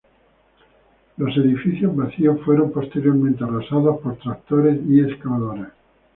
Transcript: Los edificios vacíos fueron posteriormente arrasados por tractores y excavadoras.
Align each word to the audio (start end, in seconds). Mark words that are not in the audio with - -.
Los 1.17 1.37
edificios 1.37 1.95
vacíos 1.95 2.41
fueron 2.43 2.71
posteriormente 2.71 3.43
arrasados 3.43 3.99
por 4.01 4.15
tractores 4.17 4.79
y 4.89 4.99
excavadoras. 4.99 5.73